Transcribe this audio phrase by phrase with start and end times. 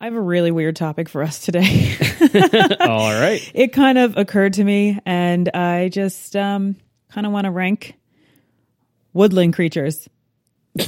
[0.00, 1.94] I have a really weird topic for us today.
[2.80, 3.42] All right.
[3.54, 6.76] it kind of occurred to me, and I just um,
[7.10, 7.96] kind of want to rank
[9.12, 10.08] woodland creatures.
[10.78, 10.86] I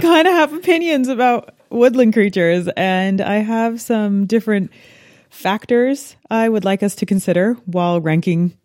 [0.00, 4.72] kind of have opinions about woodland creatures, and I have some different
[5.30, 8.56] factors I would like us to consider while ranking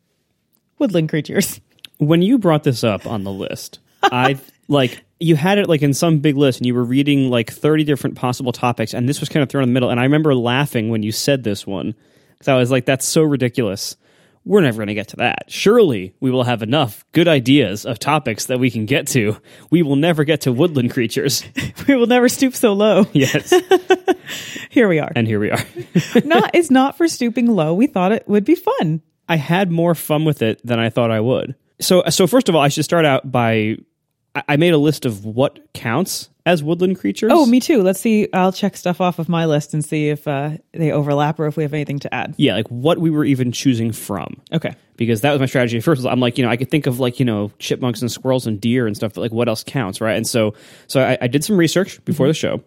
[0.79, 1.61] woodland creatures.
[2.00, 5.93] When you brought this up on the list, I like you had it like in
[5.93, 9.29] some big list and you were reading like 30 different possible topics and this was
[9.29, 11.93] kind of thrown in the middle and I remember laughing when you said this one
[12.39, 13.97] cuz I was like that's so ridiculous.
[14.45, 15.43] We're never going to get to that.
[15.47, 19.36] Surely we will have enough good ideas of topics that we can get to.
[19.69, 21.43] We will never get to woodland creatures.
[21.87, 23.06] we will never stoop so low.
[23.14, 23.54] Yes.
[24.70, 25.11] Here we are.
[25.15, 25.64] and here we are.
[26.23, 27.73] not it's not for stooping low.
[27.73, 29.01] We thought it would be fun.
[29.28, 31.56] I had more fun with it than I thought I would.
[31.81, 33.78] So, so first of all, I should start out by
[34.36, 37.31] I- I made a list of what counts as woodland creatures.
[37.33, 37.83] Oh, me too.
[37.83, 38.28] Let's see.
[38.33, 41.58] I'll check stuff off of my list and see if uh, they overlap or if
[41.58, 42.34] we have anything to add.
[42.38, 44.42] yeah, like what we were even choosing from.
[44.52, 44.73] Okay.
[44.98, 45.78] Because that was my strategy.
[45.78, 48.12] at First, I'm like, you know, I could think of like, you know, chipmunks and
[48.12, 50.16] squirrels and deer and stuff, but like, what else counts, right?
[50.18, 50.53] And so,
[50.88, 52.64] so I, I did some research before the show,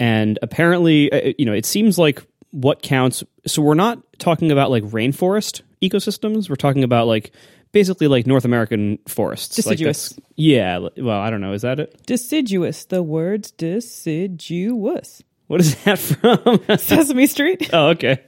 [0.00, 3.22] and apparently, uh, you know, it seems like what counts.
[3.46, 6.48] So we're not talking about like rainforest ecosystems.
[6.48, 7.30] We're talking about like
[7.72, 9.56] basically like North American forests.
[9.56, 10.10] Deciduous.
[10.10, 10.78] that's- yeah.
[10.96, 11.52] Well, I don't know.
[11.52, 12.00] Is that it?
[12.06, 12.84] Deciduous.
[12.84, 15.22] The words deciduous.
[15.46, 15.98] What is that
[16.68, 16.78] from?
[16.78, 17.70] Sesame Street.
[17.72, 18.22] oh, okay.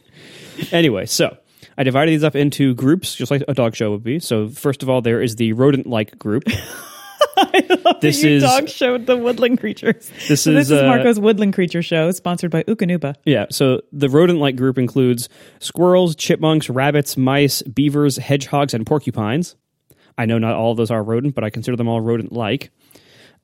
[0.72, 1.36] Anyway, so
[1.78, 4.18] I divided these up into groups, just like a dog show would be.
[4.20, 6.44] So first of all, there is the rodent-like group.
[8.00, 10.10] this you is dog showed the woodland creatures.
[10.28, 13.14] This So this is, is uh, Marco's Woodland Creature Show, sponsored by Eukanuba.
[13.24, 13.46] yeah.
[13.50, 19.56] So the rodent-like group includes squirrels, chipmunks, rabbits, mice, beavers, hedgehogs, and porcupines.
[20.18, 22.70] I know not all of those are rodent, but I consider them all rodent-like.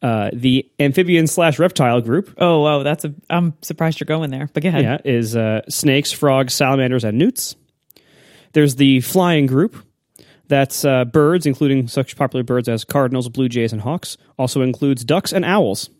[0.02, 3.14] Uh, the amphibian slash reptile group Oh, wow, that's a.
[3.30, 4.50] I'm surprised you're going there.
[4.52, 4.82] But go ahead.
[4.82, 7.56] yeah, is uh, snakes, frogs, salamanders, and newts.
[8.52, 9.76] There's the flying group.
[10.48, 14.16] That's uh, birds, including such popular birds as cardinals, blue jays, and hawks.
[14.38, 15.90] Also includes ducks and owls.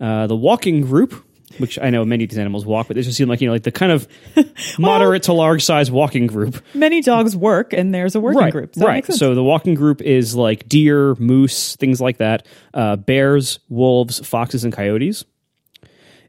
[0.00, 1.24] Uh, the walking group,
[1.58, 3.52] which I know many of these animals walk, but they just seem like you know,
[3.52, 4.08] like the kind of
[4.78, 6.62] moderate to large size walking group.
[6.74, 8.74] Many dogs work, and there's a working right, group.
[8.74, 9.06] So right.
[9.06, 12.46] So the walking group is like deer, moose, things like that.
[12.72, 15.24] Uh, bears, wolves, foxes, and coyotes.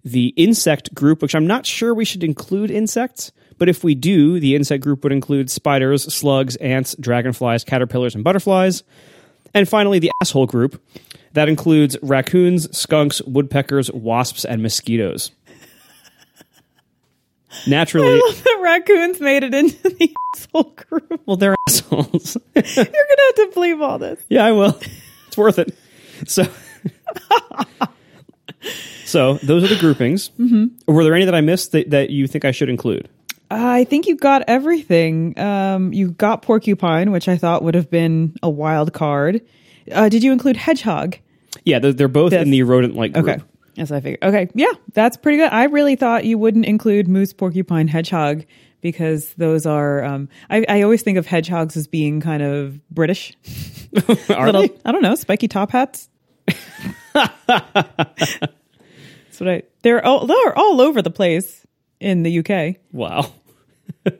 [0.03, 4.39] The insect group, which I'm not sure we should include insects, but if we do,
[4.39, 8.83] the insect group would include spiders, slugs, ants, dragonflies, caterpillars, and butterflies.
[9.53, 10.81] And finally, the asshole group.
[11.33, 15.31] That includes raccoons, skunks, woodpeckers, wasps, and mosquitoes.
[17.67, 21.21] Naturally, the raccoons made it into the asshole group.
[21.25, 22.37] well, they're assholes.
[22.55, 24.21] You're gonna have to believe all this.
[24.29, 24.79] Yeah, I will.
[25.27, 25.75] It's worth it.
[26.27, 26.43] So,
[29.05, 30.29] so those are the groupings.
[30.39, 30.91] Mm-hmm.
[30.91, 33.09] Were there any that I missed that, that you think I should include?
[33.51, 35.37] I think you got everything.
[35.39, 39.41] Um, you got porcupine, which I thought would have been a wild card.
[39.91, 41.17] Uh, did you include hedgehog?
[41.63, 42.43] Yeah, they're, they're both Yes.
[42.43, 43.27] in the rodent-like group.
[43.29, 43.41] Okay.
[43.77, 44.23] As I figured.
[44.23, 44.49] Okay.
[44.55, 45.51] Yeah, that's pretty good.
[45.51, 48.45] I really thought you wouldn't include moose, porcupine, hedgehog
[48.81, 50.03] because those are.
[50.03, 53.33] Um, I, I always think of hedgehogs as being kind of British.
[54.29, 54.69] Are Little, they?
[54.85, 56.09] I don't know, spiky top hats.
[57.13, 57.31] that's
[59.39, 59.63] what I.
[59.81, 61.64] They're all they're all over the place
[61.99, 62.77] in the UK.
[62.91, 63.31] Wow.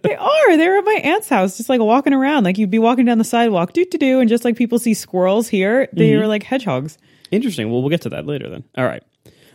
[0.02, 0.58] They are.
[0.58, 2.44] They're at my aunt's house, just like walking around.
[2.44, 4.96] Like you'd be walking down the sidewalk, do do do, and just like people see
[4.96, 6.24] squirrels here, they Mm-hmm.
[6.24, 6.98] are like hedgehogs.
[7.30, 7.70] Interesting.
[7.72, 8.64] Well, we'll get to that later then.
[8.78, 9.04] All right.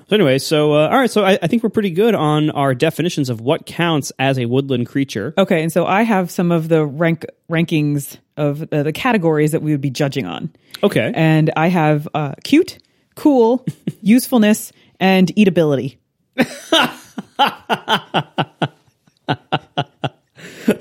[0.08, 2.74] So anyway, so uh, all right, so I, I think we're pretty good on our
[2.76, 5.34] definitions of what counts as a woodland creature.
[5.36, 9.62] Okay, and so I have some of the rank rankings of uh, the categories that
[9.62, 10.50] we would be judging on,
[10.82, 11.10] Okay.
[11.14, 12.78] and I have uh, cute,
[13.16, 13.64] cool,
[14.00, 15.98] usefulness, and eatability.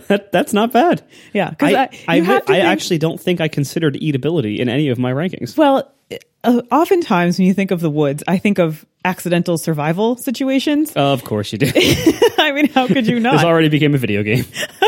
[0.07, 1.03] that, that's not bad.
[1.33, 4.99] Yeah, because I, I, I, I actually don't think I considered eatability in any of
[4.99, 5.57] my rankings.
[5.57, 5.91] Well,
[6.43, 10.91] uh, oftentimes when you think of the woods, I think of accidental survival situations.
[10.95, 11.71] Of course you do.
[12.37, 13.33] I mean, how could you not?
[13.33, 13.49] this not?
[13.49, 14.45] already became a video game.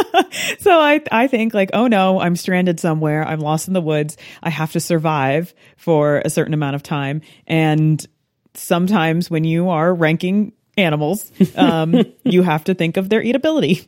[0.60, 3.26] so I, I think like, oh no, I'm stranded somewhere.
[3.26, 4.18] I'm lost in the woods.
[4.42, 7.22] I have to survive for a certain amount of time.
[7.48, 8.06] And
[8.54, 13.88] sometimes when you are ranking animals, um, you have to think of their eatability.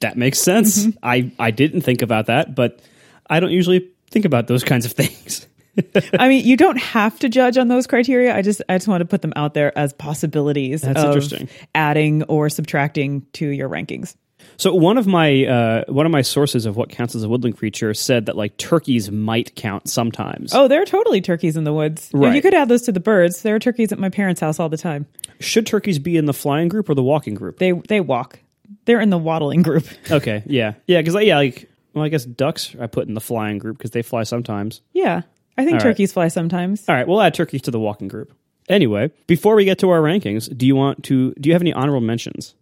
[0.00, 0.84] That makes sense.
[0.86, 0.98] Mm-hmm.
[1.02, 2.80] I, I didn't think about that, but
[3.28, 5.46] I don't usually think about those kinds of things.
[6.18, 8.36] I mean, you don't have to judge on those criteria.
[8.36, 11.48] I just, I just want to put them out there as possibilities That's of interesting.
[11.74, 14.14] adding or subtracting to your rankings.
[14.56, 17.56] So one of my uh, one of my sources of what counts as a woodland
[17.56, 20.54] creature said that like turkeys might count sometimes.
[20.54, 22.10] Oh, there are totally turkeys in the woods.
[22.12, 22.34] Right.
[22.34, 23.42] you could add those to the birds.
[23.42, 25.06] There are turkeys at my parents' house all the time.
[25.40, 27.58] Should turkeys be in the flying group or the walking group?
[27.58, 28.38] They they walk.
[28.86, 29.86] They're in the waddling group.
[30.10, 33.58] Okay, yeah, yeah, because yeah, like well, I guess ducks I put in the flying
[33.58, 34.80] group because they fly sometimes.
[34.92, 35.22] Yeah,
[35.56, 35.82] I think All right.
[35.82, 36.84] turkeys fly sometimes.
[36.88, 38.32] All right, we'll add turkeys to the walking group.
[38.68, 41.32] Anyway, before we get to our rankings, do you want to?
[41.34, 42.54] Do you have any honorable mentions?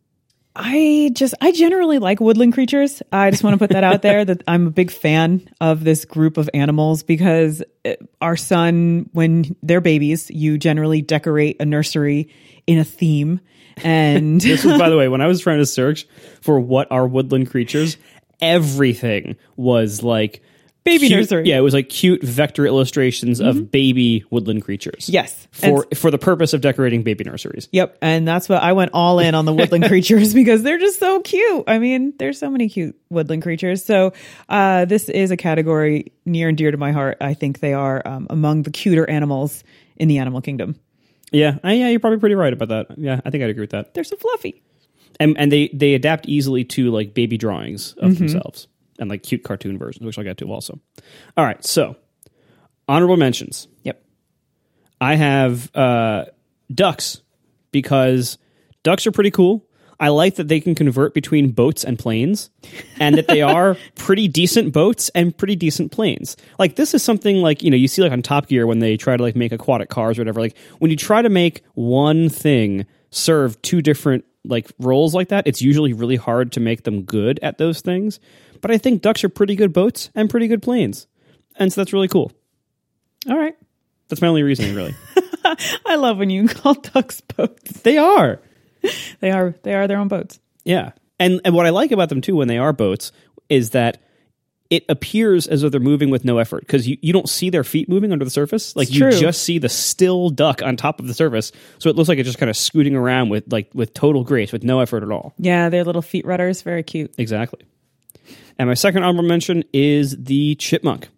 [0.55, 3.03] I just I generally like woodland creatures.
[3.11, 6.05] I just want to put that out there that I'm a big fan of this
[6.05, 12.29] group of animals because uh, our son when they're babies, you generally decorate a nursery
[12.67, 13.41] in a theme
[13.79, 16.07] and This was, by the way, when I was trying to search
[16.41, 17.97] for what are woodland creatures,
[18.41, 20.43] everything was like
[20.85, 21.49] Baby cute- nursery.
[21.49, 25.09] Yeah, it was like cute vector illustrations of baby woodland creatures.
[25.09, 25.47] yes.
[25.63, 27.69] And for for the purpose of decorating baby nurseries.
[27.73, 30.99] Yep, and that's what I went all in on the woodland creatures because they're just
[30.99, 31.65] so cute.
[31.69, 33.85] I mean, there's so many cute woodland creatures.
[33.85, 34.13] So
[34.49, 37.17] uh, this is a category near and dear to my heart.
[37.21, 39.63] I think they are um, among the cuter animals
[39.97, 40.75] in the animal kingdom.
[41.31, 42.99] Yeah, I, yeah, you're probably pretty right about that.
[42.99, 43.95] Yeah, I think I'd agree with that.
[43.95, 44.63] They're so fluffy.
[45.21, 48.19] And and they they adapt easily to like baby drawings of Mm-hmm.
[48.27, 48.67] themselves
[49.03, 50.81] and like cute cartoon versions, which I'll get to also.
[51.37, 51.97] All right, so
[52.89, 53.69] honorable mentions.
[53.83, 54.03] Yep.
[55.01, 56.27] I have uh,
[56.73, 57.21] ducks
[57.73, 58.39] because
[58.83, 59.67] ducks are pretty cool.
[60.01, 62.51] I like that they can convert between boats and planes,
[62.99, 66.37] and that they are pretty decent boats and pretty decent planes.
[66.59, 68.97] Like this is something like you know you see like on Top Gear when they
[68.97, 70.41] try to like make aquatic cars or whatever.
[70.41, 75.47] Like when you try to make one thing serve two different like roles like that,
[75.47, 78.19] it's usually really hard to make them good at those things.
[78.63, 81.07] But I think ducks are pretty good boats and pretty good planes,
[81.57, 82.33] and so that's really cool.
[83.29, 83.55] All right.
[84.09, 84.95] That's my only reasoning, really.
[85.87, 87.81] I love when you call ducks boats.
[87.83, 88.41] they are.
[89.21, 90.41] They are they are their own boats.
[90.65, 90.93] Yeah.
[91.19, 93.13] And and what I like about them too when they are boats
[93.49, 94.03] is that
[94.71, 97.63] it appears as though they're moving with no effort because you, you don't see their
[97.63, 98.75] feet moving under the surface.
[98.75, 101.53] Like you just see the still duck on top of the surface.
[101.79, 104.51] So it looks like it's just kind of scooting around with like with total grace,
[104.51, 105.35] with no effort at all.
[105.39, 107.15] Yeah, their little feet rudders, very cute.
[107.19, 107.61] Exactly.
[108.59, 111.09] And my second honorable mention is the chipmunk.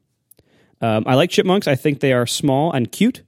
[0.81, 1.67] Um, I like chipmunks.
[1.67, 3.23] I think they are small and cute,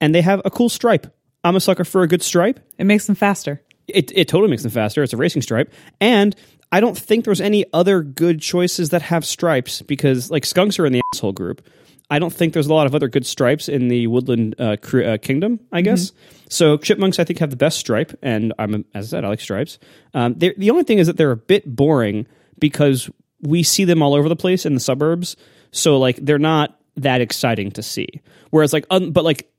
[0.00, 1.14] and they have a cool stripe.
[1.44, 2.60] I'm a sucker for a good stripe.
[2.78, 3.62] It makes them faster.
[3.88, 5.02] It, it totally makes them faster.
[5.02, 5.72] It's a racing stripe.
[6.00, 6.36] And
[6.70, 10.86] I don't think there's any other good choices that have stripes because, like, skunks are
[10.86, 11.66] in the asshole group.
[12.08, 15.02] I don't think there's a lot of other good stripes in the woodland uh, cre-
[15.02, 16.12] uh, kingdom, I guess.
[16.48, 18.18] So chipmunks, I think, have the best stripe.
[18.22, 19.78] And I'm, as I said, I like stripes.
[20.12, 22.26] Um, the only thing is that they're a bit boring
[22.58, 23.10] because
[23.42, 25.36] we see them all over the place in the suburbs.
[25.72, 28.20] So, like, they're not that exciting to see.
[28.50, 29.50] Whereas, like, un- but like,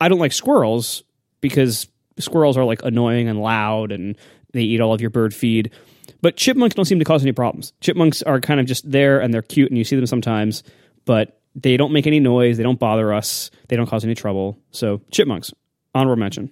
[0.00, 1.02] I don't like squirrels
[1.40, 1.88] because
[2.18, 4.16] squirrels are like annoying and loud and
[4.52, 5.70] they eat all of your bird feed.
[6.22, 7.72] But chipmunks don't seem to cause any problems.
[7.80, 10.62] Chipmunks are kind of just there and they're cute and you see them sometimes,
[11.04, 12.56] but they don't make any noise.
[12.56, 13.50] They don't bother us.
[13.68, 14.58] They don't cause any trouble.
[14.70, 15.52] So chipmunks,
[15.94, 16.50] honorable mention.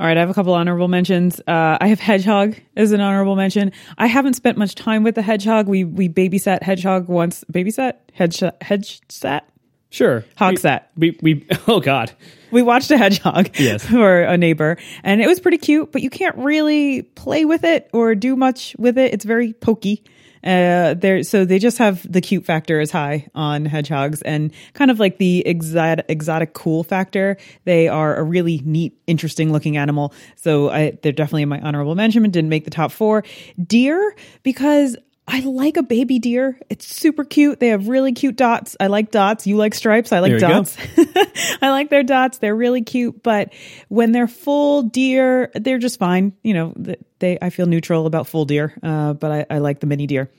[0.00, 1.40] All right, I have a couple honorable mentions.
[1.46, 3.70] Uh, I have hedgehog as an honorable mention.
[3.98, 5.68] I haven't spent much time with the hedgehog.
[5.68, 7.44] We we babysat hedgehog once.
[7.52, 9.46] Babysat hedge hedge sat
[9.90, 10.24] Sure.
[10.38, 10.90] hog sat.
[10.96, 12.12] We, we, oh God.
[12.50, 13.84] We watched a hedgehog Yes.
[13.84, 15.92] for a neighbor, and it was pretty cute.
[15.92, 19.12] But you can't really play with it or do much with it.
[19.12, 20.02] It's very pokey.
[20.42, 24.90] Uh, there, so they just have the cute factor is high on hedgehogs, and kind
[24.90, 27.36] of like the exotic, exotic cool factor.
[27.64, 30.14] They are a really neat, interesting looking animal.
[30.36, 32.22] So I, they're definitely in my honorable mention.
[32.30, 33.24] Didn't make the top four.
[33.62, 34.96] Deer because
[35.28, 36.58] I like a baby deer.
[36.70, 37.60] It's super cute.
[37.60, 38.76] They have really cute dots.
[38.80, 39.46] I like dots.
[39.46, 40.10] You like stripes.
[40.12, 40.48] I like There you go.
[40.48, 40.76] dots.
[41.62, 42.38] I like their dots.
[42.38, 43.52] They're really cute, but
[43.88, 46.32] when they're full deer, they're just fine.
[46.42, 46.74] You know,
[47.20, 50.30] they I feel neutral about full deer, uh, but I, I like the mini deer.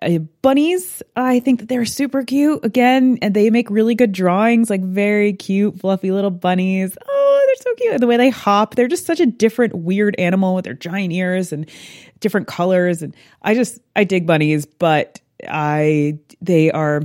[0.00, 2.64] Uh, bunnies, I think that they're super cute.
[2.64, 6.96] Again, and they make really good drawings, like very cute, fluffy little bunnies.
[7.06, 8.00] Oh, they're so cute.
[8.00, 11.52] The way they hop, they're just such a different, weird animal with their giant ears
[11.52, 11.70] and
[12.18, 13.02] different colors.
[13.02, 17.02] And I just, I dig bunnies, but I, they are,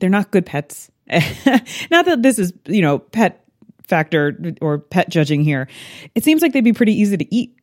[0.00, 0.90] they're not good pets.
[1.90, 3.44] not that this is, you know, pet
[3.86, 5.68] factor or pet judging here.
[6.16, 7.56] It seems like they'd be pretty easy to eat.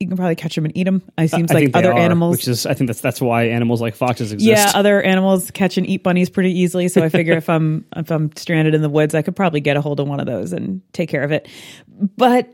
[0.00, 1.02] You can probably catch them and eat them.
[1.18, 2.38] It seems I like other are, animals.
[2.38, 4.48] which is, I think that's, that's why animals like foxes exist.
[4.48, 6.88] Yeah, other animals catch and eat bunnies pretty easily.
[6.88, 9.76] So I figure if I'm if I'm stranded in the woods, I could probably get
[9.76, 11.48] a hold of one of those and take care of it.
[12.16, 12.50] But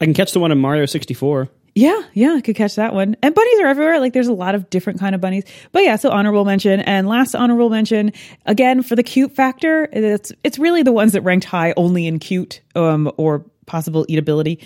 [0.00, 1.48] I can catch the one in Mario 64.
[1.76, 3.16] yeah, yeah, I could catch that one.
[3.22, 4.00] And bunnies are everywhere.
[4.00, 5.44] Like there's a lot of different kind of bunnies.
[5.70, 8.12] But yeah, so honorable mention and last honorable mention
[8.46, 9.88] again for the cute factor.
[9.92, 14.60] It's it's really the ones that ranked high only in cute um or possible eatability,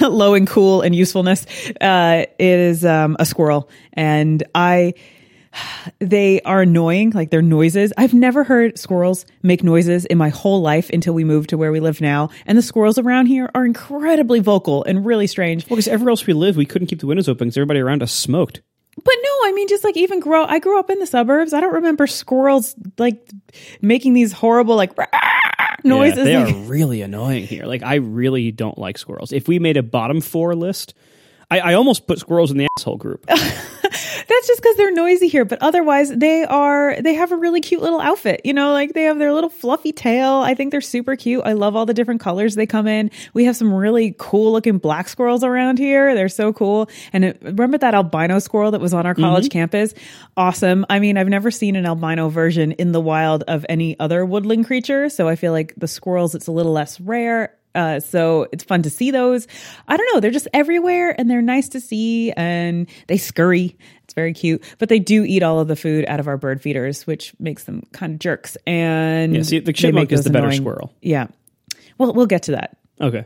[0.00, 1.46] low and cool and usefulness,
[1.80, 4.94] uh, is um, a squirrel, and I.
[6.00, 7.92] They are annoying, like their noises.
[7.96, 11.70] I've never heard squirrels make noises in my whole life until we moved to where
[11.70, 12.30] we live now.
[12.44, 15.70] And the squirrels around here are incredibly vocal and really strange.
[15.70, 18.02] Well, because everywhere else we live, we couldn't keep the windows open because everybody around
[18.02, 18.62] us smoked.
[18.96, 21.52] But no, I mean, just like even grow, I grew up in the suburbs.
[21.52, 23.28] I don't remember squirrels like
[23.80, 24.92] making these horrible like
[25.82, 26.18] noises.
[26.18, 27.64] Yeah, they are really annoying here.
[27.64, 29.32] Like I really don't like squirrels.
[29.32, 30.94] If we made a bottom four list,
[31.50, 33.26] I, I almost put squirrels in the asshole group.
[33.94, 35.44] That's just because they're noisy here.
[35.44, 38.40] But otherwise, they are, they have a really cute little outfit.
[38.44, 40.34] You know, like they have their little fluffy tail.
[40.36, 41.42] I think they're super cute.
[41.44, 43.10] I love all the different colors they come in.
[43.32, 46.14] We have some really cool looking black squirrels around here.
[46.14, 46.88] They're so cool.
[47.12, 49.58] And it, remember that albino squirrel that was on our college mm-hmm.
[49.58, 49.94] campus?
[50.36, 50.84] Awesome.
[50.90, 54.66] I mean, I've never seen an albino version in the wild of any other woodland
[54.66, 55.08] creature.
[55.08, 57.54] So I feel like the squirrels, it's a little less rare.
[57.74, 59.46] Uh, so it's fun to see those.
[59.88, 60.20] I don't know.
[60.20, 63.76] They're just everywhere and they're nice to see and they scurry.
[64.04, 66.60] It's very cute, but they do eat all of the food out of our bird
[66.62, 68.56] feeders, which makes them kind of jerks.
[68.66, 70.92] And Yeah, see, the chipmunk is the better annoying- squirrel.
[71.00, 71.28] Yeah.
[71.98, 72.76] Well, we'll get to that.
[73.00, 73.24] Okay.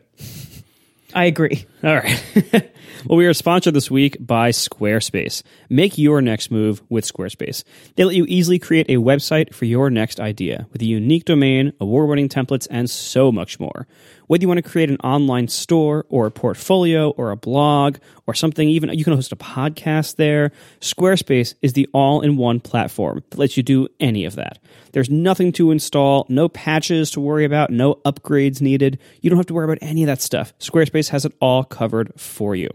[1.14, 1.64] I agree.
[1.82, 2.22] All right.
[3.06, 5.42] well, we are sponsored this week by Squarespace.
[5.70, 7.64] Make your next move with Squarespace.
[7.96, 11.72] They let you easily create a website for your next idea with a unique domain,
[11.80, 13.86] award winning templates, and so much more.
[14.28, 18.34] Whether you want to create an online store or a portfolio or a blog or
[18.34, 20.52] something, even you can host a podcast there.
[20.80, 24.58] Squarespace is the all in one platform that lets you do any of that.
[24.92, 28.98] There's nothing to install, no patches to worry about, no upgrades needed.
[29.22, 30.52] You don't have to worry about any of that stuff.
[30.58, 32.68] Squarespace has it all covered for you.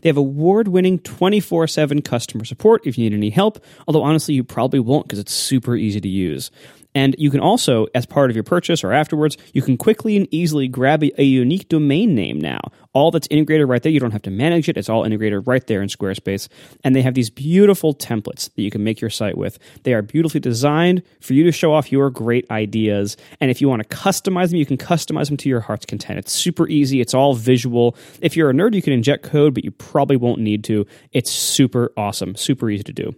[0.00, 4.34] They have award winning 24 7 customer support if you need any help, although honestly,
[4.34, 6.50] you probably won't because it's super easy to use.
[6.98, 10.26] And you can also, as part of your purchase or afterwards, you can quickly and
[10.32, 12.58] easily grab a, a unique domain name now.
[12.92, 13.92] All that's integrated right there.
[13.92, 14.76] You don't have to manage it.
[14.76, 16.48] It's all integrated right there in Squarespace.
[16.82, 19.60] And they have these beautiful templates that you can make your site with.
[19.84, 23.16] They are beautifully designed for you to show off your great ideas.
[23.40, 26.18] And if you want to customize them, you can customize them to your heart's content.
[26.18, 27.00] It's super easy.
[27.00, 27.96] It's all visual.
[28.20, 30.84] If you're a nerd, you can inject code, but you probably won't need to.
[31.12, 33.14] It's super awesome, super easy to do.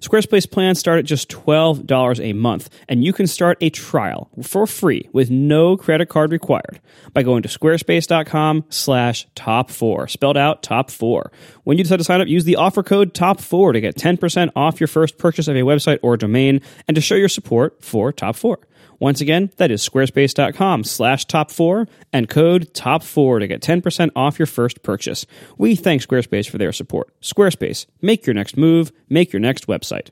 [0.00, 4.66] Squarespace plans start at just $12 a month, and you can start a trial for
[4.66, 6.80] free with no credit card required
[7.12, 11.30] by going to squarespace.com slash top four, spelled out top four.
[11.64, 14.50] When you decide to sign up, use the offer code top four to get 10%
[14.56, 18.12] off your first purchase of a website or domain and to show your support for
[18.12, 18.60] top four.
[18.98, 24.10] Once again, that is squarespace.com slash top four and code top four to get 10%
[24.16, 25.26] off your first purchase.
[25.56, 27.08] We thank Squarespace for their support.
[27.20, 30.10] Squarespace, make your next move, make your next website.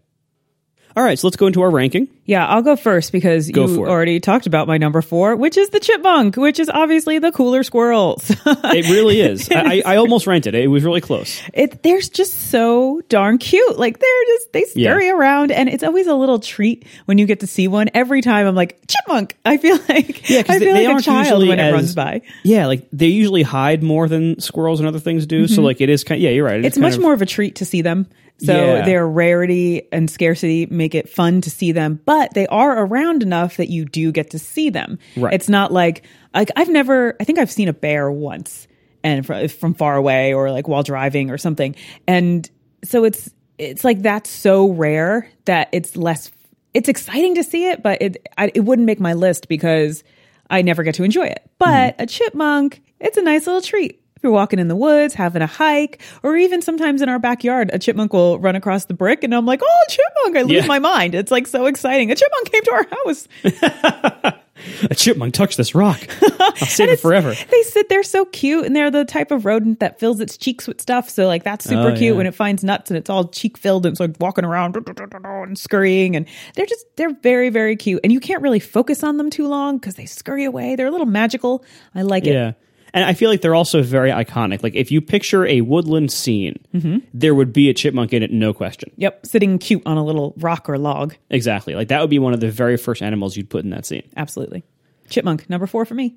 [0.96, 2.08] All right, so let's go into our ranking.
[2.24, 5.68] Yeah, I'll go first because Go you already talked about my number four, which is
[5.68, 8.30] the chipmunk, which is obviously the cooler squirrels.
[8.46, 9.48] It really is.
[9.50, 10.54] I, I almost ranked it.
[10.54, 11.40] It was really close.
[11.54, 13.78] it they're just so darn cute.
[13.78, 14.90] Like they're just they Yeah.
[14.92, 17.88] scurry around, and it's always a little treat when you get to see one.
[17.94, 19.36] Every time I'm like chipmunk.
[19.44, 21.72] I feel like Yeah, I they- feel they like a aren't child when it as-
[21.74, 22.22] runs by.
[22.42, 25.46] Yeah, like they usually hide more than squirrels and other things do.
[25.46, 26.18] So like it is kind.
[26.18, 26.54] Of, Yeah, you're right.
[26.54, 26.66] It Mm-hmm.
[26.68, 28.06] It's much of- more of a treat to see them.
[28.38, 28.84] So Yeah.
[28.84, 33.56] their rarity and scarcity make it fun to see them, but they are around enough
[33.56, 34.98] that you do get to see them.
[35.16, 35.32] Right.
[35.32, 38.68] It's not like like I've never I think I've seen a bear once
[39.02, 41.76] and from, from far away or like while driving or something.
[42.06, 42.48] And
[42.84, 46.30] so it's it's like that's so rare that it's less
[46.74, 50.04] it's exciting to see it, but it I, it wouldn't make my list because
[50.50, 51.48] I never get to enjoy it.
[51.58, 52.02] But hmm.
[52.02, 54.02] a chipmunk, it's a nice little treat.
[54.26, 57.78] You're walking in the woods, having a hike, or even sometimes in our backyard, a
[57.78, 60.36] chipmunk will run across the brick and I'm like, oh, chipmunk.
[60.36, 60.66] I lose Yeah.
[60.66, 61.14] my mind.
[61.14, 62.10] It's like so exciting.
[62.10, 63.28] A chipmunk came to our house.
[64.90, 66.00] a chipmunk touched this rock.
[66.40, 67.34] I'll save it forever.
[67.50, 70.66] They sit there so cute and they're the type of rodent that fills its cheeks
[70.66, 71.08] with stuff.
[71.08, 72.12] So like that's super Oh, cute yeah.
[72.12, 74.76] when it finds nuts and it's all cheek filled and it's like walking around
[75.14, 78.00] and scurrying and they're just they're very, very cute.
[78.02, 80.74] And you can't really focus on them too long because they scurry away.
[80.74, 81.64] They're a little magical.
[81.94, 82.32] I like it.
[82.32, 82.52] Yeah.
[82.96, 84.62] And I feel like they're also very iconic.
[84.62, 86.98] Like if you picture a woodland scene, Mm-hmm.
[87.14, 88.90] there would be a chipmunk in it, no question.
[88.96, 89.26] Yep.
[89.26, 91.14] Sitting cute on a little rock or log.
[91.30, 91.74] Exactly.
[91.74, 94.02] Like that would be one of the very first animals you'd put in that scene.
[94.16, 94.64] Absolutely.
[95.10, 96.16] Chipmunk, number four for me.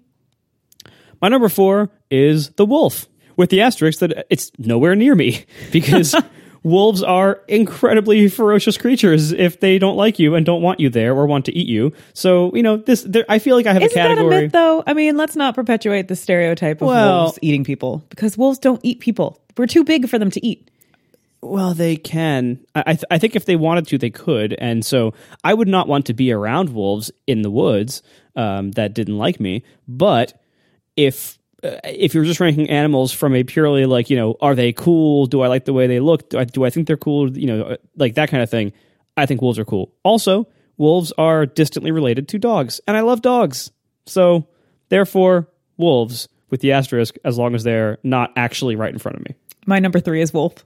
[1.21, 6.15] My number four is the wolf, with the asterisk that it's nowhere near me because
[6.63, 11.13] wolves are incredibly ferocious creatures if they don't like you and don't want you there
[11.15, 11.93] or want to eat you.
[12.13, 13.03] So you know this.
[13.03, 14.29] There, I feel like I have Isn't a category.
[14.29, 14.83] that a myth, though?
[14.85, 18.81] I mean, let's not perpetuate the stereotype of Well- wolves eating people because wolves don't
[18.83, 19.39] eat people.
[19.57, 20.69] We're too big for them to eat.
[21.41, 22.59] Well, they can.
[22.75, 24.53] I, I, th- I think if they wanted to, they could.
[24.59, 25.13] And so
[25.43, 28.03] I would not want to be around wolves in the woods
[28.35, 29.63] um, that didn't like me.
[29.87, 30.33] But
[30.97, 35.25] if if you're just ranking animals from a purely like you know are they cool?
[35.25, 36.29] Do i like the way they look?
[36.29, 37.35] Do i, do I think they're cool?
[37.37, 38.73] You know uh, like that kind of thing.
[39.17, 39.93] I think wolves are cool.
[40.03, 40.47] Also
[40.77, 43.71] wolves are distantly related to dogs and i love dogs.
[44.05, 44.47] So
[44.89, 49.23] therefore wolves with the asterisk as long as they're not actually right in front of
[49.25, 49.35] me.
[49.65, 50.65] My number three is wolf.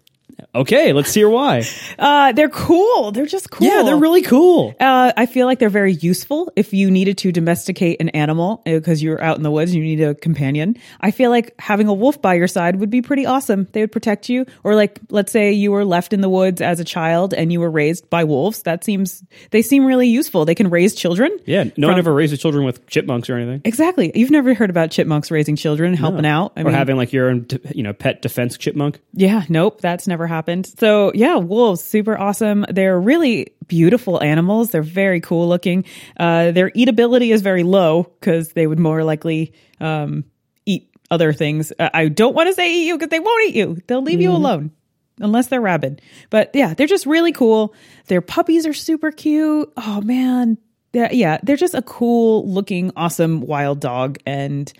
[0.55, 1.63] Okay let's hear why
[1.99, 3.11] Uh, they're cool.
[3.11, 3.67] They're just cool.
[3.67, 7.31] yeah they're really cool Uh, I feel like they're very useful if you needed to
[7.31, 10.77] domesticate an animal because you're out in the woods and you need a companion.
[11.01, 13.67] I feel like having a wolf by your side would be pretty awesome.
[13.71, 14.45] They would protect you.
[14.63, 17.59] Or like, let's say you were left in the woods as a child and you
[17.59, 18.63] were raised by wolves.
[18.63, 20.45] That seems, they seem really useful.
[20.45, 21.37] They can raise children.
[21.45, 24.11] yeah no one ever raises children with chipmunks or anything Exactly.
[24.15, 26.53] You've never heard about chipmunks raising children, helping out.
[26.55, 30.22] I or having like your own you know pet defense chipmunk Yeah, nope, that's never
[30.27, 30.67] happened.
[30.79, 32.65] So, yeah, wolves, super awesome.
[32.69, 34.71] They're really beautiful animals.
[34.71, 35.85] They're very cool looking.
[36.17, 40.25] Uh, their eatability is very low because they would more likely um,
[40.65, 41.71] eat other things.
[41.77, 43.77] Uh, I don't want to say eat you because they won't eat you.
[43.87, 44.71] They'll leave you alone
[45.19, 46.01] unless they're rabid.
[46.29, 47.73] But yeah, they're just really cool.
[48.07, 49.71] Their puppies are super cute.
[49.77, 50.57] Oh, man.
[50.91, 54.17] They're, yeah, they're just a cool looking, awesome wild dog.
[54.25, 54.71] And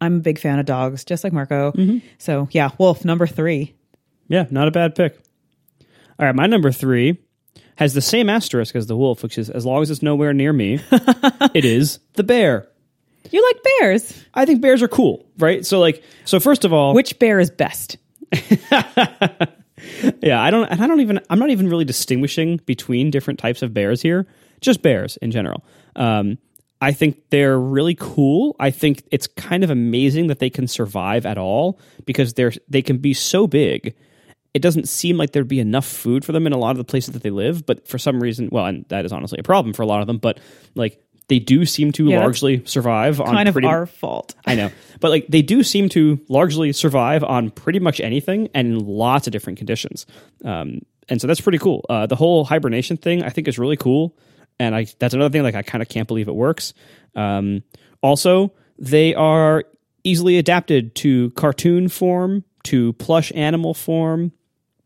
[0.00, 1.72] I'm a big fan of dogs, just like Marco.
[2.18, 3.74] So, yeah, wolf number three.
[4.30, 5.18] Yeah, not a bad pick.
[6.18, 7.18] All right, my number three
[7.76, 10.52] has the same asterisk as the wolf, which is as long as it's nowhere near
[10.52, 10.78] me,
[11.52, 12.68] it is the bear.
[13.30, 14.24] You like bears.
[14.32, 15.66] I think bears are cool, right?
[15.66, 17.96] So, like, so first of all, Which bear is best?
[18.70, 23.62] yeah, I don't, and I don't even, I'm not even really distinguishing between different types
[23.62, 24.28] of bears here,
[24.60, 25.64] just bears in general.
[25.96, 26.38] Um,
[26.80, 28.54] I think they're really cool.
[28.60, 32.80] I think it's kind of amazing that they can survive at all because they're they
[32.80, 33.94] can be so big.
[34.52, 36.84] It doesn't seem like there'd be enough food for them in a lot of the
[36.84, 39.72] places that they live, but for some reason, well, and that is honestly a problem
[39.72, 40.40] for a lot of them, but
[40.74, 44.34] like they do seem to Yeah, largely survive on Kind of pretty our fault.
[44.44, 44.70] I know.
[44.98, 49.28] But like they do seem to largely survive on pretty much anything and in lots
[49.28, 50.06] of different conditions.
[50.44, 51.86] Um, and so that's pretty cool.
[51.88, 54.16] Uh, the whole hibernation thing I think is really cool.
[54.58, 56.74] And I that's another thing like I kind of can't believe it works.
[57.14, 57.62] Um,
[58.02, 59.64] also, they are
[60.02, 64.32] easily adapted to cartoon form, to plush animal form.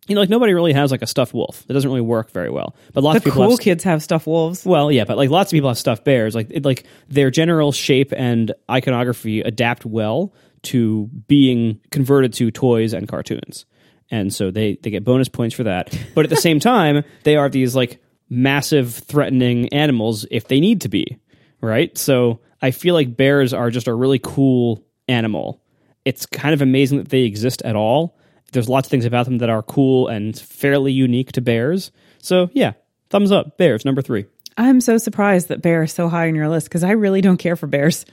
[0.07, 1.65] You know, like nobody really has like a stuffed wolf.
[1.69, 2.75] It doesn't really work very well.
[2.93, 4.65] But lots The of people cool have kids have stuffed wolves.
[4.67, 6.35] well, yeah, but like lots of people have stuffed bears.
[6.35, 12.93] Like it, like their general shape and iconography adapt well to being converted to toys
[12.93, 13.65] and cartoons,
[14.11, 15.97] and so they they get bonus points for that.
[16.15, 20.81] But at the same time, they are these like massive, threatening animals if they need
[20.83, 21.19] to be,
[21.61, 21.97] right?
[21.97, 25.63] So I feel like bears are just a really cool animal.
[26.05, 28.17] It's kind of amazing that they exist at all.
[28.55, 31.93] There's lots of things about them that are cool and fairly unique to bears.
[32.19, 32.73] So yeah,
[33.11, 33.59] thumbs up.
[33.59, 34.25] Bears number three.
[34.57, 37.37] I'm so surprised that bear is so high on your list because I really don't
[37.37, 38.07] care for bears.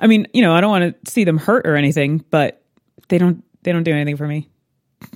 [0.00, 2.62] I mean, you know, I don't want to see them hurt or anything, but
[3.08, 4.48] they don't they don't do anything for me.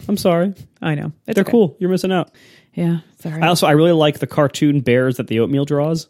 [0.08, 0.54] I'm sorry.
[0.82, 1.12] I know.
[1.26, 1.50] It's They're okay.
[1.50, 1.76] cool.
[1.78, 2.30] You're missing out.
[2.74, 2.98] Yeah.
[3.20, 3.40] Sorry.
[3.42, 6.08] I also I really like the cartoon bears that the oatmeal draws.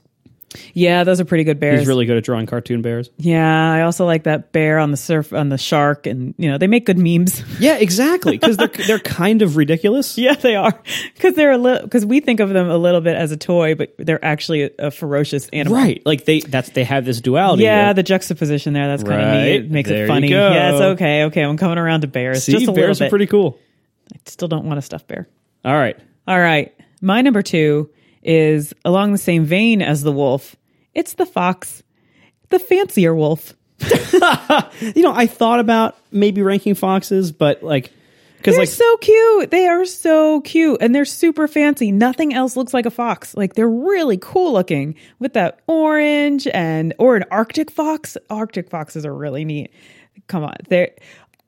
[0.75, 1.81] Yeah, those are pretty good bears.
[1.81, 3.11] He's really good at drawing cartoon bears.
[3.19, 6.59] yeah, I also like that bear on the surf on the shark and you know,
[6.59, 7.43] they make good memes.
[7.59, 8.33] Yeah, exactly.
[8.39, 10.19] Because they're they're kind of ridiculous.
[10.19, 10.73] yeah, they are.
[11.19, 13.75] Cuz they're a little cuz we think of them a little bit as a toy,
[13.75, 15.79] but they're actually a, a ferocious animal.
[15.79, 16.03] Right.
[16.05, 17.63] Like they that's they have this duality.
[17.65, 17.95] Yeah, there.
[17.95, 19.43] the juxtaposition there, that's kind of Right.
[19.45, 19.55] neat.
[19.65, 20.29] It makes There it funny.
[20.29, 20.53] go.
[20.53, 21.43] Yes, okay, okay.
[21.43, 22.45] I'm coming around to bears.
[22.45, 23.07] See, just a little bears bit.
[23.07, 23.59] are pretty cool.
[24.13, 25.27] I still don't want a stuffed bear.
[25.65, 25.97] All right.
[26.29, 26.73] All right.
[27.01, 27.91] My number two
[28.27, 30.57] is along the same vein as the wolf.
[30.95, 31.83] It's the fox,
[32.51, 33.55] the fancier wolf.
[34.95, 37.91] You know, I thought about maybe ranking foxes, but like
[38.37, 39.51] because They're like so cute.
[39.51, 41.91] They are so cute and they're super fancy.
[41.91, 43.35] Nothing else looks like a fox.
[43.35, 48.17] Like they're really cool looking with that orange and or an Arctic fox.
[48.31, 49.73] Arctic foxes are really neat.
[50.27, 50.55] Come on.
[50.69, 50.91] They're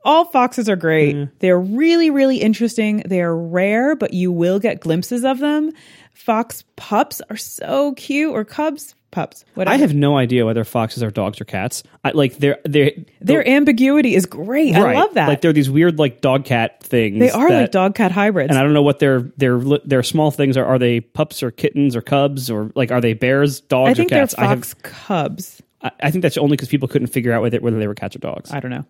[0.05, 1.15] all foxes are great.
[1.41, 3.03] They're really, really interesting.
[3.05, 5.73] They're rare, but you will get glimpses of them.
[6.19, 9.73] Fox pups are so cute, or cubs, pups, whatever.
[9.75, 11.85] I have no idea whether foxes are dogs or cats.
[12.05, 14.75] I like they're they're Their ambiguity is great.
[14.75, 15.29] I love that.
[15.29, 17.21] Like they're these weird like dog cat things.
[17.21, 18.51] they are that- like dog cat hybrids.
[18.51, 20.65] and I don't know what their their their small things are.
[20.67, 24.09] Are they pups or kittens or cubs or like are they bears, dogs, I think
[24.13, 24.35] or they're cats?
[24.37, 25.63] I have fox cubs.
[25.83, 28.17] I I think that's only because people couldn't figure out whether whether they were cats
[28.17, 28.53] or dogs.
[28.53, 28.85] I don't know.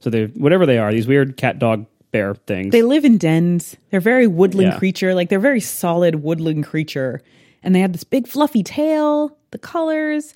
[0.00, 2.72] So they whatever they are, these weird cat, dog, bear things.
[2.72, 3.76] They live in dens.
[3.90, 4.78] They're very woodland Yeah.
[4.78, 5.14] creature.
[5.14, 7.20] Like they're very solid woodland creature.
[7.62, 10.32] And they have this big fluffy tail, the colors.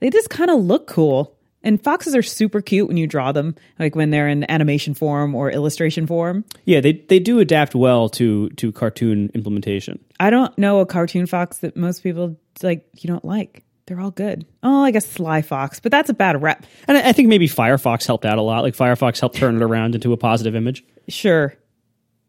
[0.00, 1.32] They just kind of look cool.
[1.62, 5.34] And foxes are super cute when you draw them, like when they're in animation form
[5.34, 6.44] or illustration form.
[6.64, 9.98] yeah, they they do adapt well to to cartoon implementation.
[10.20, 13.64] I don't know a cartoon fox that most people like you don't like.
[13.86, 14.44] They're all good.
[14.62, 16.66] Oh, I guess Sly Fox, but that's a bad rep.
[16.88, 18.62] And I think maybe Firefox helped out a lot.
[18.62, 20.84] Like Firefox helped turn it around into a positive image.
[21.08, 21.54] Sure,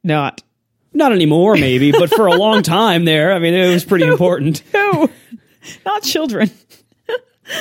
[0.04, 0.44] not.
[0.94, 4.64] Not anymore, maybe, but for a long time there, I mean, it was pretty important.
[4.74, 5.10] No,
[5.86, 6.50] not children.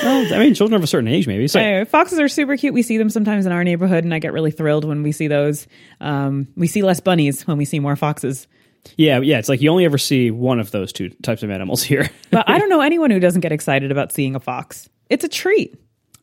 [0.03, 1.47] Well, I mean, children of a certain age, maybe.
[1.47, 2.73] So, Anyway, foxes are super cute.
[2.73, 5.27] We see them sometimes in our neighborhood, and I get really thrilled when we see
[5.27, 5.65] those.
[6.01, 8.47] Um, we see less bunnies when we see more foxes.
[8.95, 11.83] Yeah, yeah, it's like you only ever see one of those two types of animals
[11.83, 12.09] here.
[12.31, 14.89] But I don't know anyone who doesn't get excited about seeing a fox.
[15.09, 15.75] It's a treat.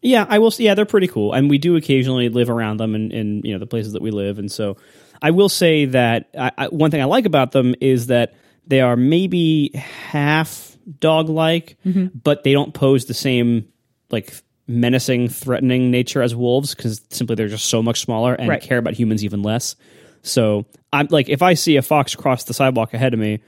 [0.03, 0.53] Yeah, I will.
[0.59, 3.59] Yeah, they're pretty cool, and we do occasionally live around them in, in you know
[3.59, 4.77] the places that we live, and so
[5.23, 8.35] I will say that I, I, one thing I like about them is that
[8.67, 12.09] they are maybe half dog like, mm-hmm.
[12.23, 13.69] but they don't pose the same
[14.11, 14.35] like
[14.67, 18.62] menacing, threatening nature as wolves because simply they're just so much smaller and Right.
[18.62, 19.77] care about humans even less.
[20.25, 23.41] So I'm like, if I see a fox cross the sidewalk ahead of me,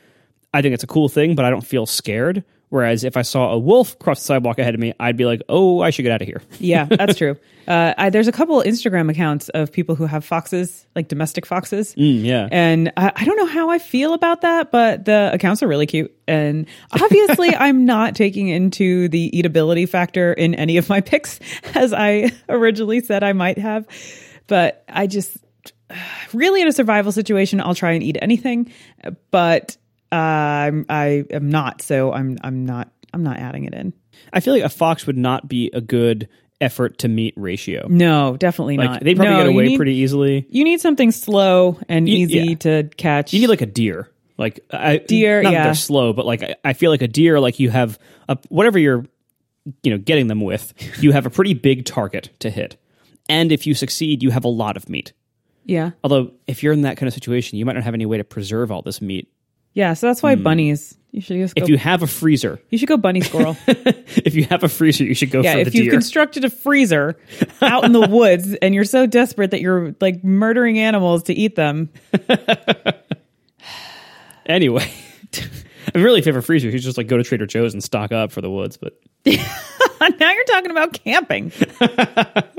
[0.54, 2.44] I think it's a cool thing, but I don't feel scared.
[2.68, 5.40] Whereas if I saw a wolf cross the sidewalk ahead of me, I'd be like,
[5.48, 6.42] oh, I should get out of here.
[6.58, 7.36] Yeah, that's true.
[7.66, 11.96] Uh, I, there's a couple Instagram accounts of people who have foxes, like domestic foxes.
[11.96, 12.48] Mm, yeah.
[12.52, 15.86] And I, I don't know how I feel about that, but the accounts are really
[15.86, 16.16] cute.
[16.28, 21.40] And obviously, I'm not taking into the eatability factor in any of my picks,
[21.74, 23.88] as I originally said I might have.
[24.46, 25.36] But I just
[26.32, 28.72] really in a survival situation, I'll try and eat anything,
[29.30, 29.76] but
[30.12, 31.82] uh, I'm, I am not.
[31.82, 33.92] So I'm I'm not I'm not adding it in.
[34.32, 36.28] I feel like a fox would not be a good
[36.60, 37.86] effort to meat ratio.
[37.88, 39.04] No, definitely Like not.
[39.04, 40.46] they probably no, get away need- pretty easily.
[40.48, 42.54] You need something slow and You- easy yeah.
[42.56, 43.32] to catch.
[43.32, 44.10] You need like a deer.
[44.38, 45.64] Like I, Deer, not that yeah.
[45.64, 47.40] they're slow, but like I, I feel like a deer.
[47.40, 49.06] Like you have a whatever you're,
[49.82, 50.74] you know, getting them with.
[51.02, 52.76] You have a pretty big target to hit,
[53.30, 55.14] and if you succeed, you have a lot of meat.
[55.66, 58.18] Yeah, Although if you're in that kind of situation, you might not have any way
[58.18, 59.28] to preserve all this meat.
[59.74, 59.94] yeah.
[59.94, 60.42] So that's why hmm.
[60.44, 60.96] bunnies.
[61.10, 61.62] You should just go.
[61.62, 63.56] If you have a freezer, you should go bunny squirrel.
[63.66, 67.16] if you have a freezer, you should go yeah, if you've constructed a freezer
[67.62, 71.56] out in the woods and you're so desperate that you're like murdering animals to eat
[71.56, 71.88] them.
[74.46, 74.92] anyway,
[75.94, 76.66] I really favor freezer.
[76.66, 79.00] You should just like go to Trader Joe's and stock up for the woods, but
[79.24, 81.50] now you're talking about camping.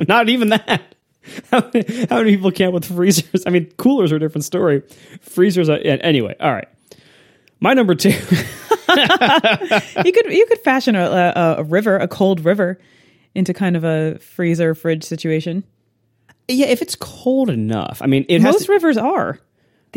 [0.07, 0.95] Not even that.
[1.51, 3.43] How many, how many people camp with freezers?
[3.45, 4.83] I mean, coolers are a different story.
[5.21, 5.79] Freezers are.
[5.79, 6.67] yeah, Anyway, all right.
[7.59, 8.13] My number two.
[10.03, 11.03] You could you could fashion a,
[11.35, 12.79] a, a river, a cold river,
[13.35, 15.63] into kind of a freezer fridge situation.
[16.47, 18.01] yeah, if it's cold enough.
[18.01, 19.39] I mean, it has Most to, rivers are.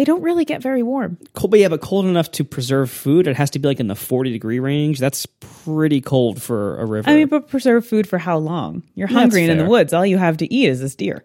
[0.01, 1.19] They don't really get very warm.
[1.35, 3.27] cold, but yeah, but cold enough to preserve food.
[3.27, 4.99] It has to be like in the forty degree range.
[4.99, 7.11] That's pretty cold for a river.
[7.11, 8.83] I mean, but preserve food for how long?
[8.95, 9.93] You're hungry and in the woods.
[9.93, 11.23] All you have to eat is this deer.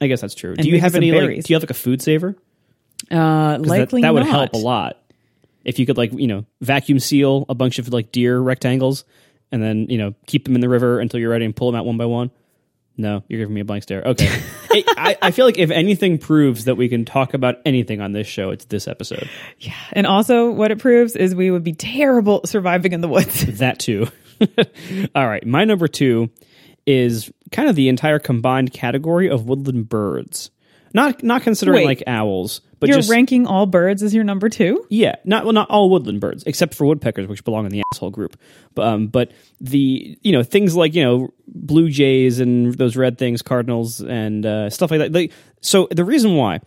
[0.00, 0.56] I guess that's true.
[0.56, 1.44] Do you have any like?
[1.44, 2.34] Do you have like a food saver?
[3.10, 4.30] Uh, that- likely that, would not.
[4.30, 5.02] help a lot.
[5.66, 9.04] If you could like you know vacuum seal a bunch of like deer rectangles
[9.52, 11.78] and then you know keep them in the river until you're ready and pull them
[11.78, 12.30] out one by one.
[12.96, 14.02] No, you're giving me a blank stare.
[14.02, 14.26] Okay,
[14.70, 18.12] It- I, I feel like if anything proves that we can talk about anything on
[18.12, 19.28] this show, it's this episode.
[19.58, 19.74] Yeah.
[19.92, 23.44] And also, what it proves is we would be terrible surviving in the woods.
[23.58, 24.06] That too.
[25.14, 26.30] All right, my number two
[26.86, 30.50] is kind of the entire combined category of woodland birds.
[30.94, 31.86] Not not considering Wait.
[31.86, 34.86] like owls, but You're just ranking all birds as your number two.
[34.88, 38.10] Yeah, not well, not all woodland birds, except for woodpeckers, which belong in the asshole
[38.10, 38.38] group.
[38.76, 43.18] But, um, but the you know things like you know blue jays and those red
[43.18, 45.12] things, cardinals and uh, stuff like that.
[45.12, 45.30] They,
[45.60, 46.60] so the reason why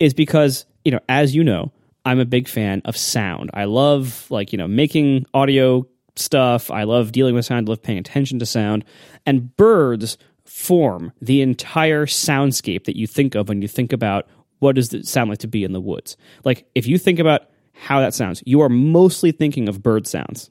[0.00, 1.70] is because you know, as you know,
[2.06, 3.50] I'm a big fan of sound.
[3.52, 6.70] I love like you know making audio stuff.
[6.70, 7.68] I love dealing with sound.
[7.68, 8.86] I love paying attention to sound,
[9.26, 10.16] and birds
[10.56, 14.26] form the entire soundscape that you think of when you think about
[14.58, 16.16] what does it sound like to be in the woods.
[16.44, 17.42] Like if you think about
[17.74, 20.50] how that sounds, you are mostly thinking of bird sounds.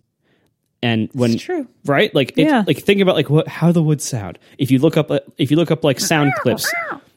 [0.83, 1.67] And when It's true.
[1.85, 2.63] right, like it's, Yeah.
[2.67, 4.37] like think about like what how the woods sound.
[4.59, 6.71] If you look up uh, if you look up like sound clips,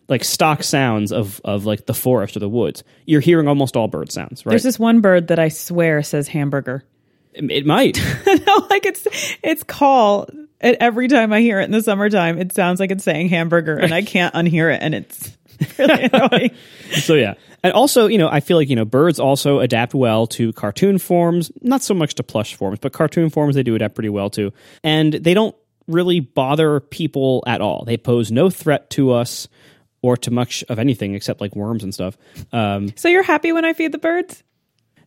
[0.08, 3.86] like stock sounds of of like the forest or the woods, you're hearing almost all
[3.86, 4.52] bird sounds, right?
[4.52, 6.84] There's this one bird that I swear says hamburger.
[7.32, 7.98] It, might.
[8.26, 9.06] no, like it's
[9.42, 10.28] its call.
[10.60, 13.76] And every time I hear it in the summertime, it sounds like it's saying hamburger,
[13.76, 15.36] and I can't unhear it, and it's
[15.78, 16.50] really annoying.
[16.92, 20.26] so yeah and also you know i feel like you know birds also adapt well
[20.26, 23.94] to cartoon forms not so much to plush forms but cartoon forms they do adapt
[23.94, 25.54] pretty well to and they don't
[25.86, 29.48] really bother people at all they pose no threat to us
[30.00, 32.16] or to much of anything except like worms and stuff
[32.52, 34.42] um, So you're happy when I feed the birds,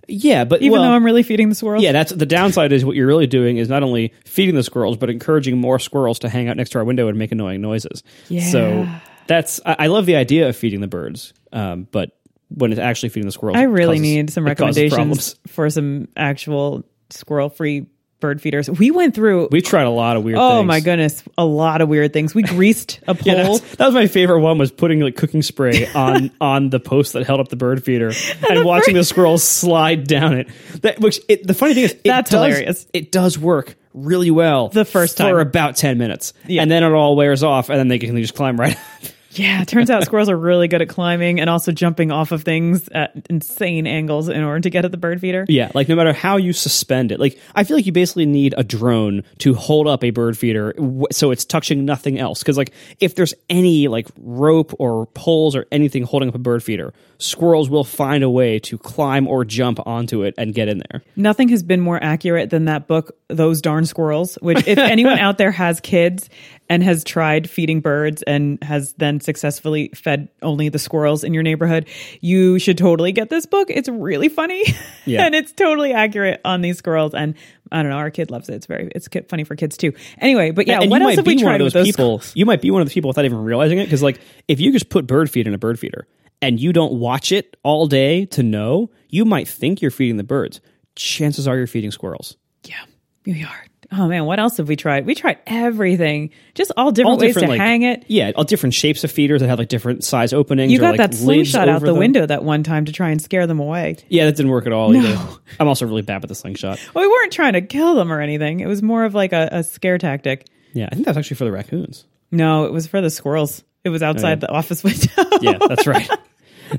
[0.07, 1.83] yeah but even well, though I'm really feeding the squirrels.
[1.83, 4.97] yeah that's the downside is what you're really doing is not only feeding the squirrels
[4.97, 8.03] but encouraging more squirrels to hang out next to our window and make annoying noises
[8.29, 8.41] Yeah.
[8.51, 8.87] so
[9.27, 12.11] that's i, I love the idea of feeding the birds um, but
[12.49, 16.83] when it's actually feeding the squirrels I really causes- need some recommendations for some actual
[17.09, 17.85] squirrel-free
[18.21, 18.69] bird feeders.
[18.69, 19.49] We went through.
[19.51, 20.67] We tried a lot of weird oh things.
[20.67, 22.33] my goodness, a lot of weird things.
[22.33, 23.23] We greased a pole.
[23.25, 24.57] Yeah, that was my favorite one.
[24.57, 28.13] Was putting like cooking spray on on the post that held up the bird feeder
[28.49, 30.47] and watching the squirrels slide down it.
[30.83, 32.87] That which it, the funny thing is, it That's does, hilarious.
[32.93, 35.33] It does work really well The first time.
[35.33, 36.61] for about ten minutes, Yeah.
[36.61, 38.77] and then it all wears off, and then they can just climb right.
[39.33, 42.43] Yeah, it turns out squirrels are really good at climbing and also jumping off of
[42.43, 45.45] things at insane angles in order to get at the bird feeder.
[45.47, 48.53] Yeah, like no matter how you suspend it, like I feel like you basically need
[48.57, 50.73] a drone to hold up a bird feeder
[51.11, 52.39] so it's touching nothing else.
[52.39, 56.61] Because like if there's any like rope or poles or anything holding up a bird
[56.63, 60.81] feeder, squirrels will find a way to climb or jump onto it and get in
[60.91, 61.01] there.
[61.15, 65.37] Nothing has been more accurate than that book, Those Darn Squirrels, which if anyone out
[65.37, 66.29] there has kids
[66.69, 71.43] and has tried feeding birds and has then successfully fed only the squirrels in your
[71.43, 71.87] neighborhood,
[72.21, 73.69] you should totally get this book.
[73.69, 74.63] It's really funny
[75.05, 75.25] Yeah.
[75.25, 77.13] and it's totally accurate on these squirrels.
[77.13, 77.35] And
[77.71, 78.55] I don't know, our kid loves it.
[78.55, 79.93] It's very, it's funny for kids too.
[80.19, 81.73] Anyway, but yeah, and what you else might have we be one tried of with
[81.73, 82.19] those people.
[82.19, 82.35] squirrels?
[82.35, 83.85] You might be one of those people without even realizing it.
[83.85, 86.07] Because like if you just put bird feed in a bird feeder
[86.41, 90.23] and you don't watch it all day to know, you might think you're feeding the
[90.23, 90.59] birds.
[90.95, 92.35] Chances are you're feeding squirrels.
[92.65, 92.83] Yeah,
[93.25, 93.65] you are.
[93.93, 95.05] Oh man, what else have we tried?
[95.05, 98.05] We tried everything, just all different all ways different to like, hang it.
[98.07, 100.71] Yeah, all different shapes of feeders that have like different size openings.
[100.71, 101.97] You or, got like, that slingshot out the them.
[101.97, 103.97] window that one time to try and scare them away.
[104.07, 105.19] Yeah, that didn't work at all either.
[105.59, 106.79] I'm also really bad with the slingshot.
[106.93, 108.61] Well, we weren't trying to kill them or anything.
[108.61, 110.47] It was more of like a, a scare tactic.
[110.71, 112.05] Yeah, I think that's actually for the raccoons.
[112.31, 113.61] No, it was for the squirrels.
[113.83, 115.11] It was outside oh, the office window.
[115.41, 116.09] Yeah, that's right.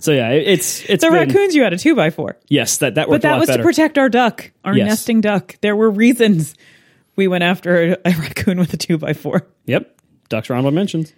[0.01, 2.39] so yeah, it's it's the been- raccoons you had a two by four.
[2.49, 3.59] Yes, that that But worked a that was better.
[3.63, 4.89] to protect our duck, our Yes.
[4.89, 5.57] nesting duck.
[5.61, 6.55] There were reasons
[7.17, 9.47] we went after a, a raccoon with a two by four.
[9.67, 10.01] Yep.
[10.29, 11.13] Ducks are honorable mentions.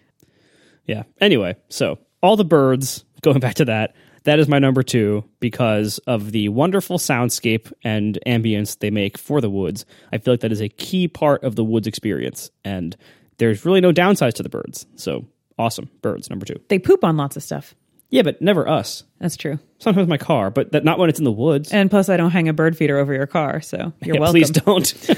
[0.87, 1.05] Yeah.
[1.21, 5.99] Anyway, so all the birds, going back to that, that is my number two because
[6.07, 9.85] of the wonderful soundscape and ambience they make for the woods.
[10.13, 12.51] I feel like that is a key part of the woods experience.
[12.65, 12.97] And
[13.39, 14.87] there's really no downsides to the birds.
[14.97, 15.27] So
[15.59, 15.91] awesome.
[16.01, 16.59] Birds, number two.
[16.69, 17.75] They poop on lots of stuff.
[18.11, 19.03] Yeah, but never us.
[19.19, 19.59] That's true.
[19.79, 21.73] Sometimes my car, but that not when it's in the woods.
[21.73, 24.33] And plus, I don't hang a bird feeder over your car, so you're Yeah, welcome.
[24.41, 25.11] please don't.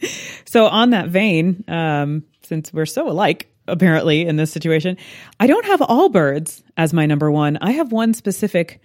[0.44, 4.96] So, on that vein, um, since we're so alike, apparently, in this situation,
[5.38, 7.58] I don't have all birds as my number one.
[7.60, 8.80] I have one specific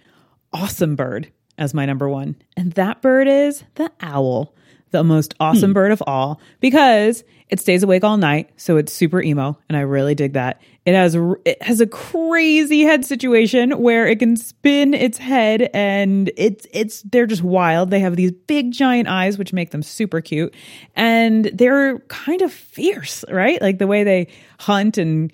[0.52, 4.54] awesome bird as my number one, and that bird is the owl,
[4.94, 5.74] the most awesome hmm.
[5.74, 9.80] bird of all because it stays awake all night, so it's super emo, and I
[9.80, 10.62] really dig that.
[10.86, 16.30] It has it has a crazy head situation where it can spin its head, and
[16.36, 17.90] it's it's they're just wild.
[17.90, 20.54] They have these big giant eyes, which make them super cute,
[20.94, 23.60] and they're kind of fierce, right?
[23.60, 24.28] Like the way they
[24.60, 25.32] hunt and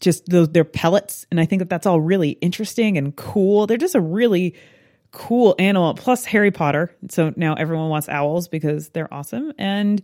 [0.00, 3.78] just those their pellets and i think that that's all really interesting and cool they're
[3.78, 4.54] just a really
[5.16, 10.02] cool animal plus harry potter so now everyone wants owls because they're awesome and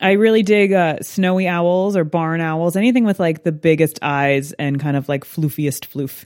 [0.00, 4.52] i really dig uh, snowy owls or barn owls anything with like the biggest eyes
[4.52, 6.24] and kind of like floofiest floof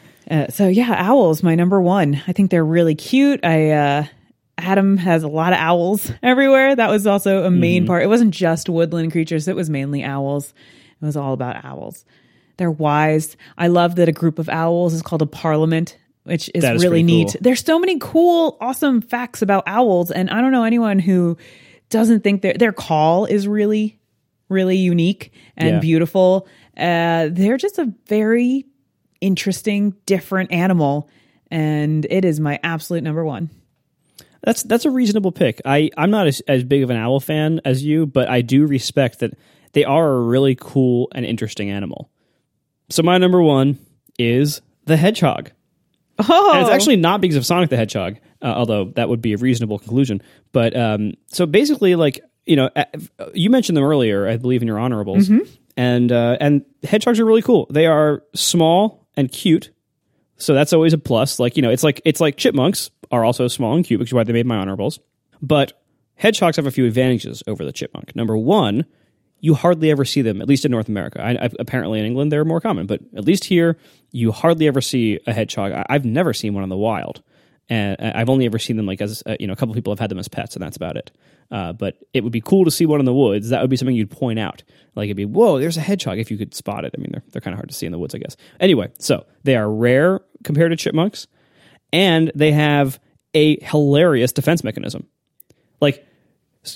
[0.30, 4.06] uh, so yeah owls my number one i think they're really cute i uh
[4.60, 6.74] Adam has a lot of owls everywhere.
[6.74, 8.02] That was also a main part.
[8.02, 10.52] It wasn't just woodland creatures, it was mainly owls.
[11.00, 12.04] It was all about owls.
[12.56, 13.36] They're wise.
[13.56, 15.96] I love that a group of owls is called a parliament,
[16.28, 17.28] which is is really neat.
[17.32, 17.34] cool.
[17.40, 21.36] There's so many cool, awesome facts about owls, and I don't know anyone who
[21.90, 23.98] doesn't think their their call is really,
[24.48, 25.80] really unique and Yeah.
[25.80, 26.46] beautiful.
[26.76, 28.64] Uh, they're just a very
[29.20, 31.08] interesting, different animal,
[31.50, 33.50] and it is my absolute number one.
[34.44, 35.60] That's that's a reasonable pick.
[35.64, 38.66] I I'm not as, as big of an owl fan as you, but I do
[38.66, 39.32] respect that
[39.72, 42.10] they are a really cool and interesting animal.
[42.90, 43.78] So my number one
[44.18, 45.50] is the hedgehog.
[46.18, 49.34] Oh, And it's actually not because of Sonic the Hedgehog, uh, although that would be
[49.34, 50.20] a reasonable conclusion.
[50.52, 52.84] But um, so basically, like you know, uh,
[53.34, 55.28] you mentioned them earlier, I believe in your honorables,
[55.76, 57.66] and uh, and hedgehogs are really cool.
[57.70, 59.70] They are small and cute,
[60.38, 61.38] so that's always a plus.
[61.38, 64.14] Like you know, it's like it's like chipmunks are also small and cute, which is
[64.14, 64.98] why they made my honorables.
[65.40, 65.80] But
[66.16, 68.16] hedgehogs have a few advantages over the chipmunk.
[68.16, 68.86] Number one,
[69.40, 71.22] you hardly ever see them, at least in North America.
[71.22, 73.78] I, I, apparently in England they're more common, but at least here
[74.10, 75.72] you hardly ever see a hedgehog.
[75.72, 77.22] I, I've never seen one in the wild,
[77.68, 79.92] and I- I've only ever seen them like as uh, you know a couple people
[79.92, 81.10] have had them as pets, and that's about it.
[81.50, 83.48] Uh, but it would be cool to see one in the woods.
[83.48, 84.62] That would be something you'd point out.
[84.94, 86.94] Like it'd be whoa, there's a hedgehog if you could spot it.
[86.96, 88.36] I mean, they're they're kind of hard to see in the woods, I guess.
[88.60, 91.26] Anyway, so they are rare compared to chipmunks,
[91.92, 92.98] and they have
[93.34, 95.06] a hilarious defense mechanism.
[95.80, 96.04] Like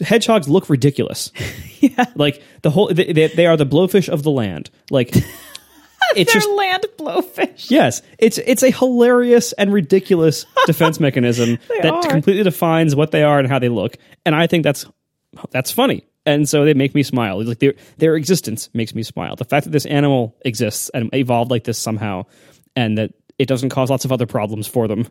[0.00, 1.32] hedgehogs look ridiculous.
[1.80, 2.06] yeah.
[2.14, 4.70] Like the whole they, they, are the blowfish of the land.
[4.90, 5.14] Like
[6.16, 7.70] it's They're just land blowfish.
[7.70, 12.08] yes, it's it's a hilarious and ridiculous defense mechanism that are.
[12.08, 14.86] completely defines what they are and how they look, and I think that's
[15.50, 16.06] that's funny.
[16.24, 17.42] And so they make me smile.
[17.42, 19.36] Like their their existence makes me smile.
[19.36, 22.26] The fact that this animal exists and evolved like this somehow,
[22.76, 25.08] and that it doesn't cause lots of other problems for them,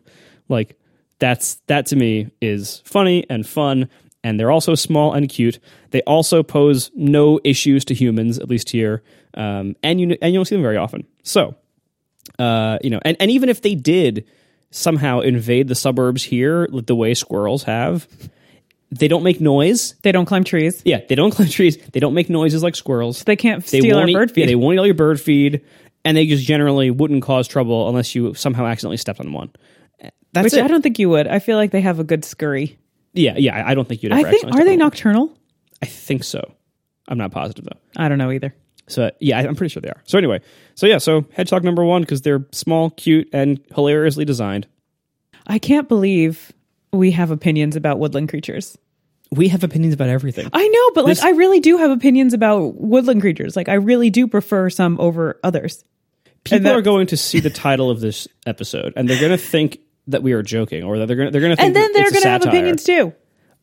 [0.48, 0.78] like
[1.18, 3.88] that's that to me is funny and fun.
[4.24, 5.58] And they're also small and cute.
[5.90, 9.02] They also pose no issues to humans, at least here.
[9.34, 11.06] Um, and you and you don't see them very often.
[11.24, 11.56] So
[12.38, 14.24] uh, you know, and, and even if they did
[14.70, 18.06] somehow invade the suburbs here, like the way squirrels have,
[18.90, 19.94] they don't make noise.
[20.02, 20.82] They don't climb trees.
[20.84, 21.76] Yeah, they don't climb trees.
[21.92, 23.24] They don't make noises like squirrels.
[23.24, 24.42] They can't They steal our eat- bird feed.
[24.42, 25.62] Yeah, they won't eat all your bird feed,
[26.04, 29.50] and they just generally wouldn't cause trouble unless you somehow accidentally stepped on one.
[30.32, 30.64] That's which it.
[30.64, 31.26] I don't think you would.
[31.26, 32.78] I feel like they have a good scurry.
[33.14, 33.56] Yeah, yeah.
[33.56, 34.12] I- I don't think you'd.
[34.12, 35.32] I Ever think are they nocturnal?
[35.82, 36.52] I think so.
[37.08, 37.78] I'm not positive though.
[37.96, 38.54] I don't know either.
[38.88, 40.00] So yeah, I- I'm pretty sure they are.
[40.04, 40.40] So anyway,
[40.74, 44.66] so yeah, so hedgehog number one because they're small, cute, and hilariously designed.
[45.46, 46.52] I can't believe
[46.92, 48.76] we have opinions about woodland creatures.
[49.30, 50.48] We have opinions about everything.
[50.52, 53.56] I know, but like I really do have opinions about woodland creatures.
[53.56, 55.84] Like I really do prefer some over others.
[56.44, 59.38] People that- are going to see the title of this episode, and they're going to
[59.38, 61.76] think that we are joking, or that they're going to they're going to think And
[61.76, 62.48] then they're to have satire.
[62.48, 63.12] opinions too.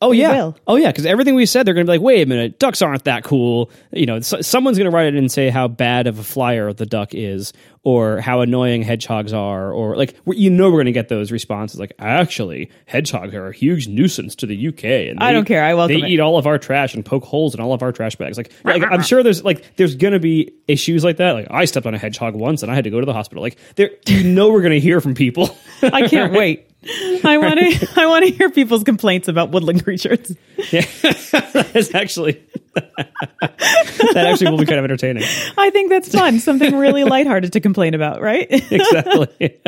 [0.02, 0.56] Oh yeah, will.
[0.66, 2.80] oh yeah, because everything we said, they're going to be like, wait a minute, ducks
[2.80, 3.70] aren't that cool.
[3.92, 6.72] You know, so, someone's going to write it and say how bad of a flyer
[6.72, 10.92] the duck is, or how annoying hedgehogs are, or like you know we're going to
[10.92, 15.32] get those responses like, actually, hedgehogs are a huge nuisance to the UK, and I
[15.32, 15.62] don't care.
[15.62, 16.10] I welcome They it.
[16.12, 18.38] eat all of our trash and poke holes in all of our trash bags.
[18.38, 21.32] Like, like I'm sure there's like there's going to be issues like that.
[21.32, 23.42] Like I stepped on a hedgehog once and I had to go to the hospital.
[23.42, 25.54] Like there, you know we're going to hear from people.
[25.82, 26.68] I can't wait.
[26.82, 27.88] I want to.
[28.00, 30.34] I want to hear people's complaints about woodland creatures.
[30.70, 32.42] Yeah, it's actually
[32.74, 35.24] that actually will be kind of entertaining.
[35.58, 36.38] I think that's fun.
[36.38, 38.46] Something really lighthearted to complain about, right?
[38.50, 39.58] Exactly.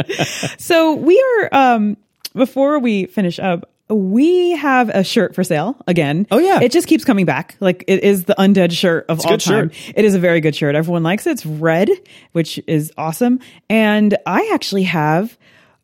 [0.59, 1.49] so we are.
[1.75, 1.97] Um,
[2.35, 6.27] before we finish up, we have a shirt for sale again.
[6.31, 6.61] Oh, yeah.
[6.63, 7.57] it just keeps coming back.
[7.61, 9.71] Like it is the undead shirt of a all good time.
[9.71, 9.93] shirt.
[9.95, 10.75] It is a very good shirt.
[10.75, 11.33] Everyone likes it.
[11.33, 11.91] It's red,
[12.33, 13.41] which is awesome.
[13.69, 15.37] And I actually have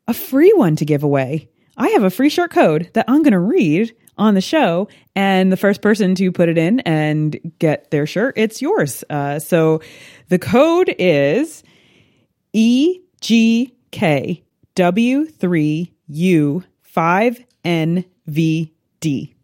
[0.08, 1.48] a free one to give away.
[1.76, 5.52] I have a free shirt code that I'm going to read on the show, and
[5.52, 9.04] the first person to put it in and get their shirt, it's yours.
[9.08, 9.80] Uh, so
[10.28, 11.62] the code is
[12.52, 14.42] E G K
[14.74, 19.34] W three U five N V D.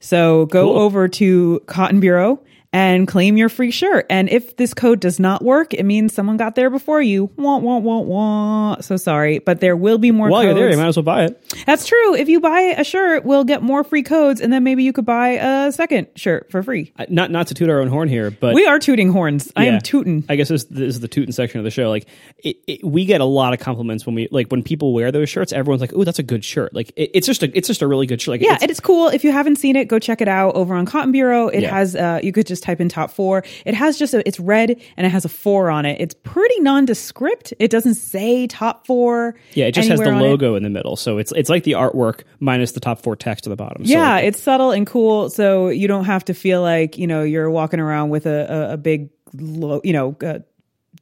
[0.00, 0.78] So go Cool.
[0.78, 4.06] over to Cotton Bureau and claim your free shirt.
[4.10, 7.30] And if this code does not work, it means someone got there before you.
[7.36, 8.80] Wah, wah, wah, wah.
[8.80, 11.24] So sorry, but there will be more While you're there, you might as well buy
[11.24, 11.54] it.
[11.66, 12.14] That's true.
[12.14, 15.06] If you buy a shirt, we'll get more free codes, and then maybe you could
[15.06, 15.28] buy
[15.66, 16.92] a second shirt for free.
[16.98, 19.50] I- Not not to toot our own horn here, but We are tooting horns.
[19.56, 20.24] I am tooting.
[20.28, 21.88] I guess this, this is the tooting section of the show.
[21.88, 22.06] Like,
[22.44, 25.28] it, it, we get a lot of compliments when we like when people wear those
[25.28, 25.52] shirts.
[25.52, 27.86] Everyone's like, "Oh, that's a good shirt." Like, it, it's just a it's just a
[27.86, 28.32] really good shirt.
[28.32, 29.08] Like, Yeah, it's, it is cool.
[29.08, 31.48] If you haven't seen it, go check it out over on Cotton Bureau.
[31.48, 31.70] It Yeah.
[31.74, 33.44] has uh you could just type in top four.
[33.64, 36.00] It has just a it's red and it has a four on it.
[36.00, 37.52] It's pretty nondescript.
[37.58, 39.34] It doesn't say top four.
[39.54, 40.22] yeah, it just has the on it.
[40.22, 43.46] logo in the middle, so it's it's like the artwork minus the top four text
[43.46, 43.82] at the bottom.
[43.84, 47.22] Yeah, like, it's subtle and cool, so you don't have to feel like you know
[47.22, 50.38] you're walking around with a a, a big, lo- you know, uh,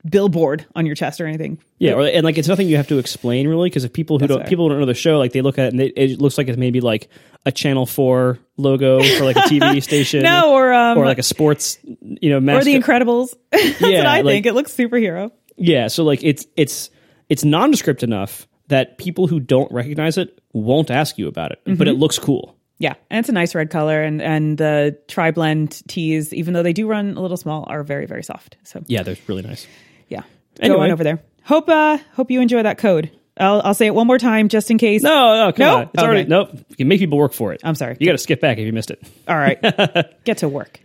[0.09, 1.59] billboard on your chest or anything.
[1.79, 4.27] yeah, or, and like it's nothing you have to explain really because if people who
[4.27, 4.47] don't fair.
[4.49, 6.49] people don't know the show, like they look at it and they, it looks like
[6.49, 7.09] it's maybe like
[7.47, 11.23] a Channel Four logo for like a TV station, No, or um, or like a
[11.23, 13.35] sports, you know, or the Incredibles.
[13.51, 14.47] That's what Yeah, I like- think.
[14.47, 15.31] It looks superhero.
[15.57, 16.91] Yeah, so like it's it's
[17.29, 21.73] it's nondescript enough that people who don't recognize it won't ask you about it, but
[21.75, 21.83] Mm-hmm.
[21.89, 22.57] it looks cool.
[22.79, 26.63] Yeah, and it's a nice red color, and and the tri blend tees, even though
[26.65, 28.57] they do run a little small, are very very soft.
[28.65, 29.67] So Yeah, they're really nice.
[30.09, 30.23] yeah,
[30.61, 31.23] go on over there.
[31.45, 33.11] Hope uh hope you enjoy that code.
[33.37, 35.03] I'll I'll say it one more time just in case.
[35.03, 35.77] No, no, come Nope.
[35.79, 35.91] on.
[35.95, 36.29] It's already Okay.
[36.29, 36.51] nope.
[36.69, 37.61] You can make people work for it.
[37.65, 37.97] I'm sorry.
[37.99, 39.03] You got to skip back if you missed it.
[39.27, 39.61] All right,
[40.25, 40.81] get to work.